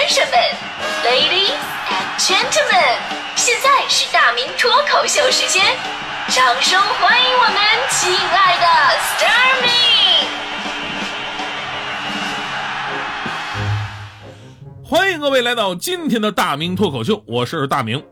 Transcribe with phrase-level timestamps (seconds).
[0.00, 0.38] 先生们
[1.04, 2.96] ，Ladies and Gentlemen，
[3.36, 5.62] 现在是大明脱口秀时间，
[6.28, 7.54] 掌声欢迎我们
[7.90, 8.64] 亲爱的
[8.96, 9.68] s t a r m y
[14.82, 18.02] 欢迎各位来到今天的大明脱口秀，我是大明。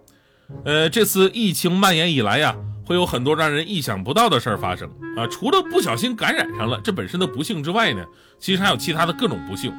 [0.66, 4.86] 呃，这次疫情蔓延以来呀，会有很多让人意想不到的事儿发生
[5.16, 5.26] 啊。
[5.28, 8.04] 除了不小心感染上了这本身的不幸之外呢，
[8.38, 9.72] 其实还有其他的各种不幸。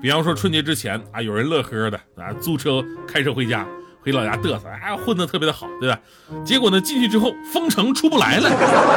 [0.00, 3.66] 比方说春节之前啊，有人乐呵的啊，租车开车回家，
[4.00, 5.98] 回老家嘚瑟，哎，混得特别的好，对吧？
[6.44, 8.50] 结果呢，进去之后封城出不来了，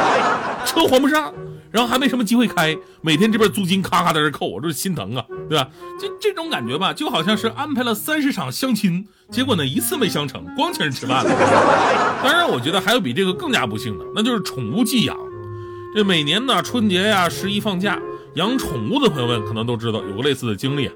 [0.66, 1.32] 车还不上，
[1.72, 5.68] 然后还没什么机会开，每天这边租金咔咔在这扣，我这心疼啊，对吧？
[5.98, 11.30] 这这种感觉吧，就好像是安排了三十场相亲，结果呢一次没相成，光请人吃饭了。
[12.22, 15.16] 当然，我觉得还有比这个更加不幸的，那就是宠物寄养。
[15.96, 17.98] 这每年呢春节呀、十一放假。
[18.34, 20.88] 养宠物的朋友们可能都知道有个类似的经历，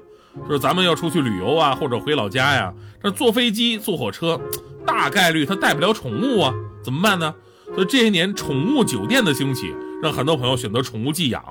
[0.47, 4.39] 就是咱们要出去旅游啊，或者回老家呀，这坐飞机、坐火车，
[4.85, 7.33] 大概率他带不了宠物啊，怎么办呢？
[7.73, 11.43] 所以这些年宠物酒店的兴起，让很多朋友选择宠物寄养。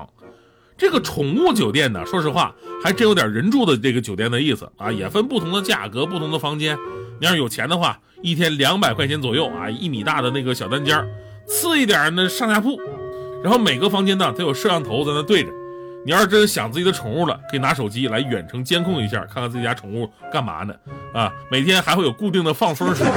[0.77, 6.77] 这个宠物酒店呢，说实话还真有点人住的这个酒店的意思啊，也分不同的价格、不同的房间。
[7.19, 10.97] 你要是有钱的话，一天两百块钱左右啊，一米大的那个小单间
[11.47, 12.77] 次一点的上下铺，
[13.43, 15.49] 然后每个房间呢，它有摄像头在那对着。
[16.05, 20.73] 你要是真想自己的宠物了，可以拿手机来远程监控一下，看看自己家宠物干嘛呢？
[21.15, 23.11] 啊，每天还会有固定的放风时间。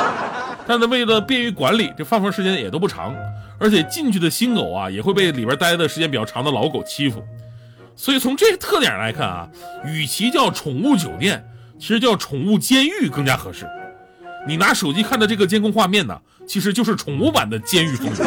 [0.68, 3.16] 但是为了便于管理，这放风时间也都不长，
[3.58, 7.24] 而且进去的新狗啊，也会被里边待的时间比较长的老狗欺负。
[7.96, 9.48] 所以从这个特点来看啊，
[9.86, 11.42] 与其叫宠物酒店，
[11.78, 13.66] 其实叫宠物监狱更加合适。
[14.46, 18.22] 你拿手机看的这个监控画面呢，其实就是宠物版的监狱风格。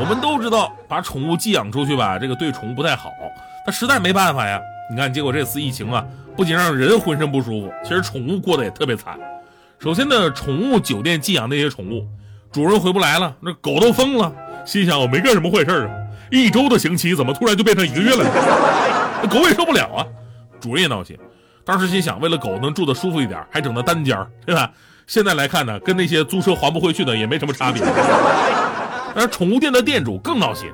[0.00, 3.12] 我们都知道，把宠物寄养出去吧，这个对宠物不太好。
[3.64, 4.60] 他实在没办法呀。
[4.90, 6.04] 你看，结果这次疫情啊，
[6.36, 9.16] 不仅让人浑身不舒服，其实宠物过得也特别惨。
[9.78, 12.06] 首先呢，宠物酒店寄养那些宠物，
[12.50, 14.32] 主人回不来了，那狗都疯了，
[14.66, 15.90] 心想我没干什么坏事啊，
[16.30, 18.30] 一周的刑期怎么突然就变成一个月了呢？
[19.22, 20.04] 那 狗也受不了啊，
[20.60, 21.16] 主人也闹心。
[21.64, 24.70] 当时心想，为了狗能住得舒服一点，还整的单间，对吧？
[25.06, 27.82] 现在来看呢，跟那些租车还不回去的也没什么差别。
[29.14, 30.70] 而宠物店的店主更闹心，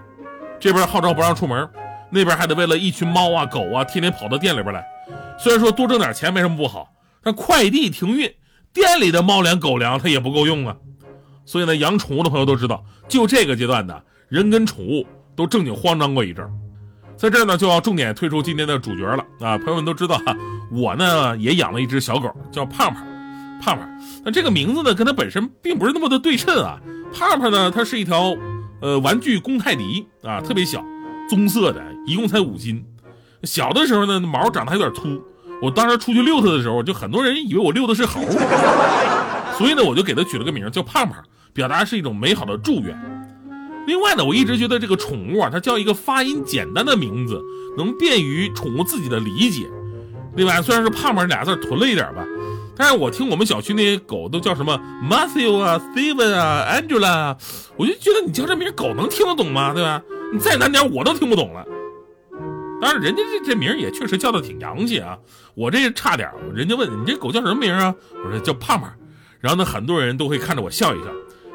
[0.60, 1.69] 这边号召不让出门，
[2.10, 4.84] 那边还得为了一群猫啊狗啊，天天跑到店里边来。
[5.38, 6.88] 虽然说多挣点钱没什么不好，
[7.22, 8.32] 但快递停运，
[8.72, 10.77] 店里的猫粮狗粮它也不够用啊。
[11.44, 16.47] 所以呢，养宠物的朋友都知道，就这个阶段的人跟宠物都正经慌张过一阵。
[17.16, 19.59] 在这儿呢，就要重点推出今天的主角了啊！
[19.59, 20.21] 朋友们都知道，
[20.71, 23.04] 我呢也养了一只小狗，叫胖胖。
[23.61, 23.89] 胖胖，
[24.25, 26.79] 那这个名字呢，跟它本身并不是那么的对称啊。
[27.13, 28.37] 胖胖呢，它是一条，
[28.81, 30.85] 呃，玩具公泰迪啊，特别小，
[31.29, 32.85] 棕色的，一共才五斤。
[33.45, 35.23] 小的时候呢，毛长得还有点秃。
[35.61, 38.21] 我当时出去遛它的时候，就很多人以为我遛的是猴，
[39.59, 41.17] 所以呢，我就给它取了个名叫胖胖，
[41.53, 42.97] 表达是一种美好的祝愿。
[43.87, 47.43] 另外呢，我一直觉得这个宠物啊，它叫一个发音简单的名字，
[47.77, 49.67] 能便于宠物自己的理解。
[50.37, 52.25] 另外，虽然是胖胖俩字囤了一点吧。
[52.78, 54.81] 但是我听我们小区那些狗都叫什么
[55.11, 57.37] Matthew 啊，Steven 啊，Angela，
[57.77, 59.75] 我就觉得你叫这名狗能听得懂吗？
[59.75, 60.00] 对吧？
[60.33, 61.66] 你再难点我都听不懂了。
[62.81, 65.19] 当然，人家这这名也确实叫的挺洋气啊。
[65.56, 67.93] 我这差点，人家问你这狗叫什么名啊？
[68.25, 68.89] 我说叫胖胖。
[69.41, 71.06] 然后呢，很多人都会看着我笑一笑。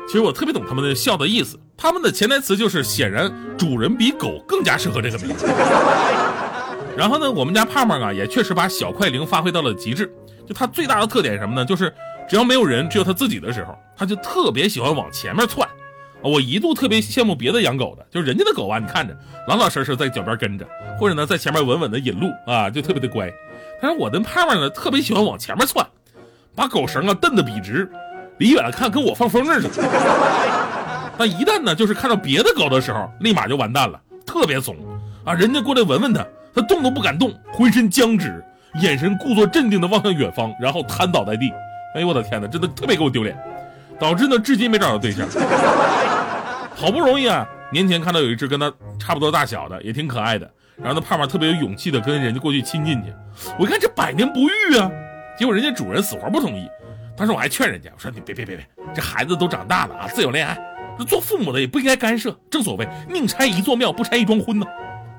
[0.05, 1.57] 其实我特别懂他们的笑的意思。
[1.77, 5.45] 他们的潜台词就是，显然主人比狗更加适合这个名字。
[6.97, 10.13] 然后呢，我们家胖胖啊，也确实把小快灵发挥到了极致。
[10.47, 11.65] 就它最大的特点是什么呢？
[11.65, 11.93] 就是
[12.27, 15.67] 只要没有人，只有它自己的时候，它就特别喜欢往前面窜。
[16.21, 19.13] 我一度特别羡慕别的养狗的，就是人家的狗啊，你看着
[19.47, 20.65] 老老实实在脚边跟着，
[20.97, 23.29] 或者呢在前面稳稳的引路啊，就特别的乖。
[23.81, 25.85] 但是我的胖胖呢，特别喜欢往前面窜，
[26.55, 27.91] 把狗绳啊蹬得笔直，
[28.37, 29.89] 离远了看跟我放风筝似的。
[31.19, 34.77] 但一旦呢就是看到别的狗的时候，立马就完蛋了，特别怂
[35.25, 35.33] 啊！
[35.33, 36.25] 人家过来闻闻它，
[36.55, 38.41] 它动都不敢动，浑身僵直。
[38.81, 41.51] 眼神故作镇定的望向远方，然后瘫倒在地。
[41.95, 43.37] 哎呦我的天哪，真的特别给我丢脸，
[43.99, 45.27] 导致呢至今没找到对象。
[46.75, 53.13] 好不容易啊，年前看到有一只跟他差不多大小的，也挺可爱的，然后那胖胖特别有勇气的跟人家过去亲近去。
[53.59, 54.89] 我一看这百年不遇啊，
[55.37, 56.67] 结果人家主人死活不同意。
[57.15, 60.57] 当时我还劝人家，我说你别别别别，这孩子都长大了啊，自由恋爱，
[60.97, 62.35] 这做父母的也不应该干涉。
[62.49, 64.65] 正所谓宁拆一座庙，不拆一桩婚呢。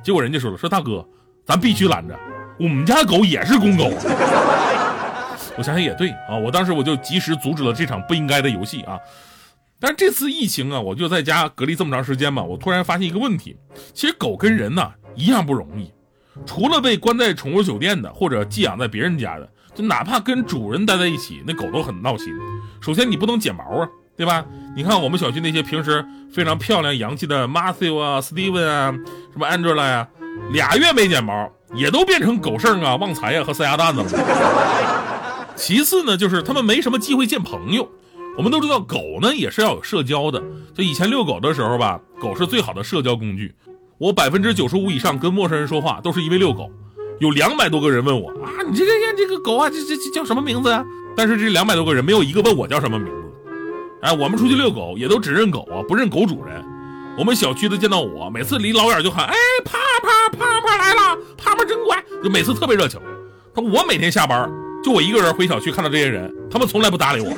[0.02, 1.06] 结果人家说了，说大哥，
[1.46, 2.18] 咱必须拦着。
[2.58, 3.84] 我们家狗也是公狗，
[5.56, 8.98] 我想想也对啊，我当时我就及时阻止了这场不应该的游戏啊。
[9.80, 13.56] 但是这次疫情啊，我就在家隔离这么长时间嘛，我突然发现一个问题，
[13.92, 15.92] 其实狗跟人呢一样不容易。
[16.46, 22.28] 除了被关在宠物酒店的，或者寄养在别人家的，就哪怕跟主人待在一起，那狗都很闹心。
[22.80, 24.44] 首先你不能剪毛啊，对吧？
[24.76, 28.92] 你看我们小区那些平时非常漂亮洋气的 Matthew 啊、Steven 啊、
[29.32, 30.08] 什么 Angela 呀，
[30.50, 35.54] 俩月没剪毛，也都变成狗剩啊、旺财呀和塞鸭蛋子了。
[35.56, 37.88] 其次呢，就是他们没什么机会见朋友。
[38.36, 40.42] 我们都知道，狗呢也是要有社交的。
[40.74, 43.54] 就以前遛狗的时候吧，狗是最好的社交工具。
[43.98, 46.68] 我百分之九十五以上跟陌生人说话都是因为遛狗。
[47.20, 50.84] 有两百多个人问我啊，你这个呀，这个狗啊，这这这叫什么名字啊？
[51.16, 53.32] 但是这两百多个人没有一个问我叫什么名字。
[54.02, 56.60] 哎，我们出去遛狗也都只认狗啊，不认狗主人。
[57.16, 59.34] 我们小区的见到我，每次离老远就喊，哎，
[59.64, 59.78] 趴
[62.24, 62.98] 就每次特别热情。
[63.54, 64.50] 他我每天下班
[64.82, 67.30] 就我一个人回小区看到这些人，他们从来不搭理我。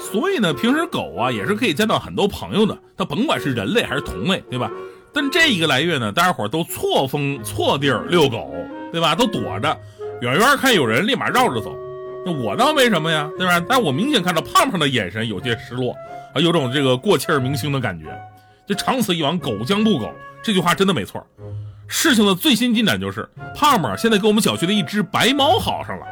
[0.00, 4.70] 所以呢，平时狗啊也是可以见到很多朋友的，它甭管是人类还是同类，对吧？
[5.12, 8.54] 但这一个来月呢，大家伙都错峰错地儿遛狗，
[8.92, 9.14] 对吧？
[9.14, 9.76] 都躲着，
[10.20, 11.76] 远远看有人，立马绕着走。
[12.24, 13.60] 那我倒没什么呀，对吧？
[13.68, 15.92] 但我明显看到胖胖的眼神有些失落
[16.32, 18.06] 啊，有种这个过气儿明星的感觉。
[18.66, 20.12] 这长此以往，狗将不狗，
[20.42, 21.24] 这句话真的没错。
[21.88, 26.06] 事情的最新进展就是，胖胖现在跟我们小区的一只白猫好上了。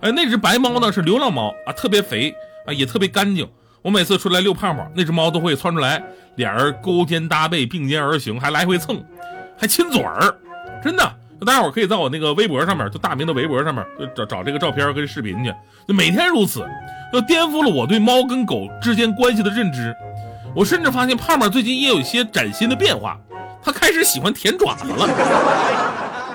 [0.00, 2.34] 哎，那只白猫呢是流浪猫啊，特别肥。
[2.66, 3.46] 啊，也特别干净。
[3.82, 6.02] 我每次出来遛胖胖，那只猫都会窜出来，
[6.36, 9.04] 俩人勾肩搭背，并肩而行，还来回蹭，
[9.58, 10.34] 还亲嘴儿。
[10.82, 11.04] 真的，
[11.44, 13.84] 大家伙可以在我那个微博上面，就大明的微博上面，
[14.16, 15.54] 找找这个照片跟视频去。
[15.86, 16.66] 就每天如此，
[17.12, 19.94] 就颠覆了我对猫跟狗之间关系的认知。
[20.54, 23.18] 我甚至发现胖胖最近也有一些崭新的变化，
[23.62, 25.08] 他开始喜欢舔爪子了。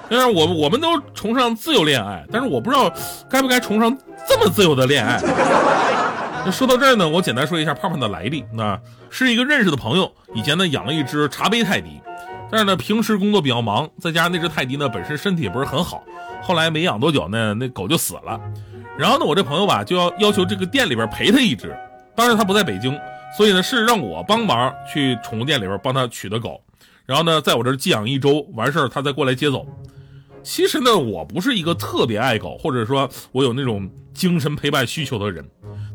[0.09, 2.91] 但是我我们都崇尚自由恋爱，但是我不知道
[3.29, 3.95] 该不该崇尚
[4.27, 5.21] 这么自由的恋爱。
[6.43, 8.43] 那说到这儿呢，我简单说一下胖胖的来历。
[8.53, 8.79] 那
[9.09, 12.01] 是一个认识的朋友，以前呢养了一只茶杯泰迪，
[12.49, 16.01] 但是呢平时工作比较忙，再加上那只泰迪呢本身身体也不是很好，
[16.41, 18.39] 后来没养多久呢，那狗就死了。
[18.97, 21.77] 然后呢，我这朋友吧就要要求这个店里边赔他一只，
[22.15, 22.97] 当时他不在北京，
[23.37, 26.61] 所以呢是让我帮忙去宠物店里边帮他取的狗，
[27.05, 29.65] 然后呢在我这寄养一周，完事儿他再过来接走。
[30.41, 35.47] 其实呢，我不是一个特别爱狗，或者说我有那种精神陪伴需求的人。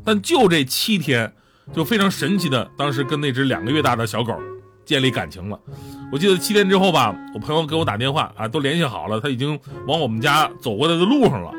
[0.05, 1.33] 但就这七天，
[1.73, 4.39] 就非常神奇的，当时跟那只两个月大的小狗
[4.85, 5.59] 建立感情了。
[6.13, 9.59] 我记得七天之后吧，我朋友给我打电话啊，都联系好了，他已经
[9.89, 11.51] 往我们家走过来的路上了。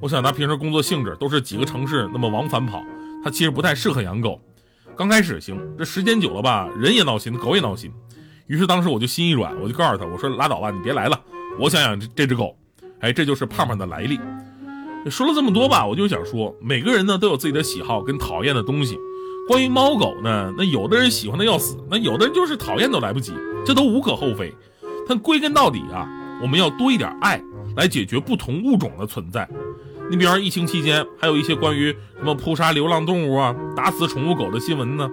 [0.00, 2.84] 我想他平时工作性质都是几个城市那么往返跑，
[3.24, 4.38] 他其实不太适合养狗。
[4.98, 7.88] 刚开始行，这时间久了吧，人也闹心，狗也闹心。
[8.48, 11.20] 于是当时我就心一软，我就告诉他，我说拉倒吧，你别来了，
[11.56, 12.58] 我想养这这只狗。
[12.98, 14.18] 哎，这就是胖胖的来历。
[15.08, 18.98] 说了这么多吧，我就想说，每个人呢都有自己的喜好跟讨厌的东西。
[19.46, 23.32] 关于猫狗呢，那有的人喜欢的要死，那有的人就是讨厌都来不及，
[23.64, 24.52] 这都无可厚非。
[25.08, 26.08] 但归根到底啊，
[26.42, 27.40] 我们要多一点爱
[27.76, 29.48] 来解决不同物种的存在。
[30.10, 35.08] 你比方说疫情期间，还有一些关于什么扑杀流浪动物啊、打死宠物狗的新闻呢，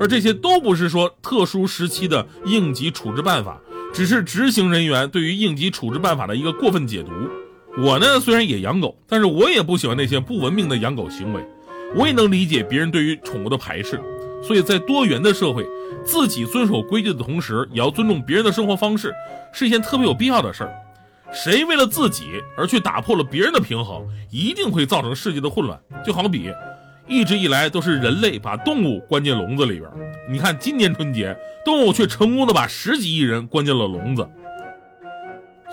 [0.00, 3.60] 而这些都不是说特殊时期的应急处置办法，
[3.92, 7.10] 只是执行人员对于应急处置办法的一个过分解读。
[7.82, 11.44] 我呢，虽然也养狗，但是我也不喜欢那些不文明的养狗行为。
[11.94, 14.00] 我也能理解别人对于宠物的排斥，
[14.42, 15.66] 所以在多元的社会，
[16.04, 19.12] 自己遵守规矩的同时，也要尊重别人的生活方式，
[19.52, 20.72] 是一件特别有必要的事儿。
[21.32, 25.78] 谁为了自己而去打破了别人的平衡，一定会造成世界的混乱。
[26.04, 26.52] 就好比，
[27.06, 29.90] 一直以来都是人类把动物关进笼子里边，
[30.30, 34.28] 你看今年春节，动物却成功的把十几亿人关进了笼子。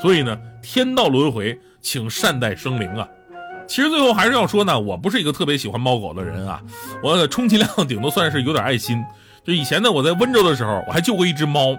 [0.02, 1.60] 所以呢，天道轮回。
[1.86, 3.08] 请善待生灵啊！
[3.68, 6.60] 其实最后还是要说呢，我不是一个特别喜欢猫狗的人啊，
[7.04, 8.98] 我充其量顶多算是有点爱心。
[9.46, 11.78] 就以前呢，我在温州的时候，我还救过一只猫，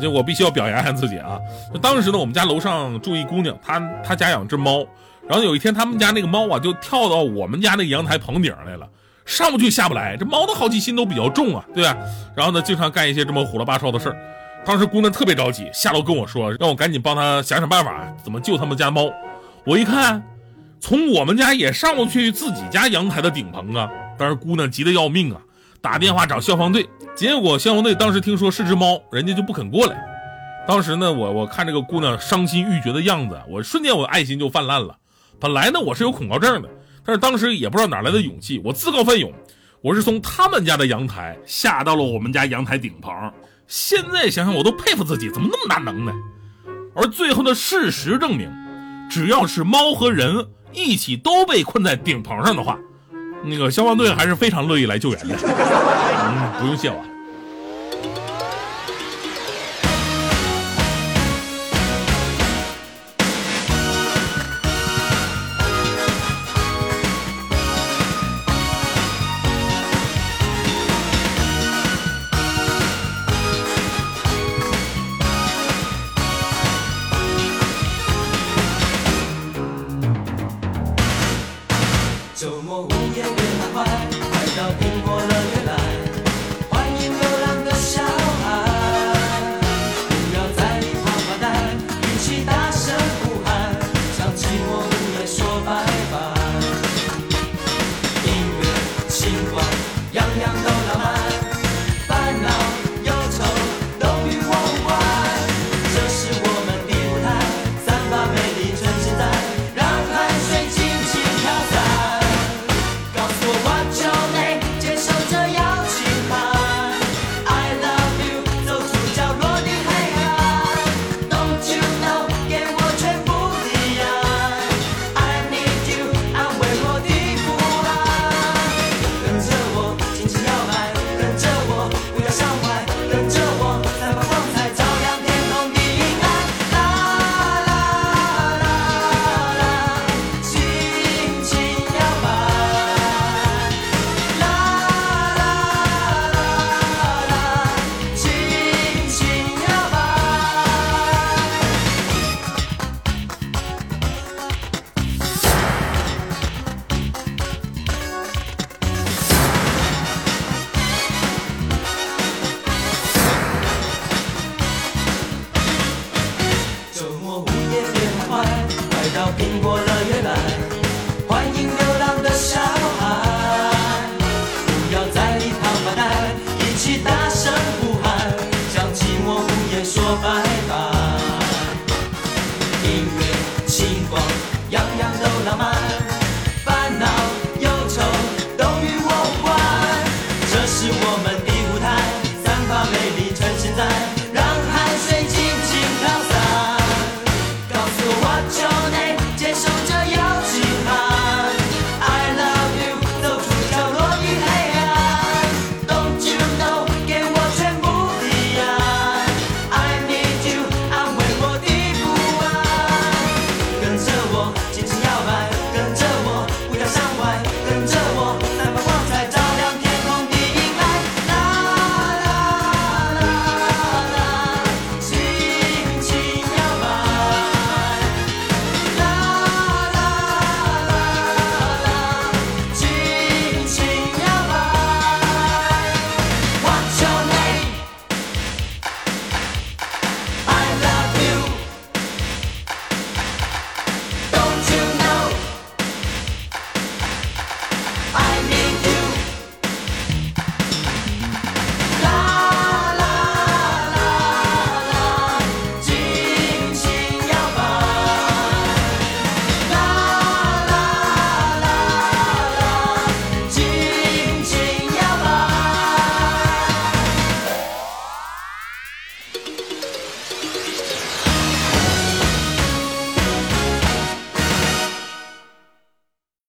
[0.00, 1.38] 就我必须要表扬一下自己啊。
[1.72, 4.86] 就当时呢，我们家楼上住一姑娘，她她家养只猫，
[5.28, 8.88] 然后有一天他们家那个猫啊，就跳到我们家那个阳台棚顶来了，
[9.24, 10.16] 上不去下不来。
[10.16, 11.96] 这猫的好奇心都比较重啊，对吧？
[12.36, 14.16] 然后呢，经常干一些这么虎了八少的事儿。
[14.64, 19.10] 当时姑娘特别着急，下楼跟我说，让我赶紧帮她想想办法，怎么救他们家猫。
[19.64, 20.22] 我一看，
[20.80, 23.88] 从我们家也上不去自己家阳台的顶棚啊！
[24.18, 25.40] 当时姑娘急得要命啊，
[25.80, 26.88] 打电话找消防队。
[27.14, 29.96] 结果消防队当时听说是只猫，人家就不肯过来。
[30.66, 34.96] 当时呢，我我看这个姑娘伤心欲绝的样子，我瞬间我爱心就泛滥了。
[35.40, 36.68] 本来呢，我是有恐高症的，
[37.04, 39.32] 但是当时也不知道哪来的勇气，我自告奋勇，
[39.80, 43.12] 我是从他们家的阳台下到了我们家阳台顶棚。
[43.66, 46.12] 现在想想，我都佩服自己，怎么那么大能耐？
[46.94, 48.50] 而最后的事实证明。
[49.10, 52.78] 只要是猫和人一起都被困在顶棚上的话，
[53.44, 55.34] 那个消防队还是非常乐意来救援的。
[55.34, 57.04] 嗯，不用谢我。